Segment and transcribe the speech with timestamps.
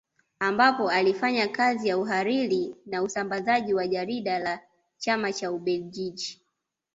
[0.39, 4.59] Ambapo alifanya kazi ya uhariri na usambazaji wa jarida la
[4.97, 6.41] Chama cha Ubeljiji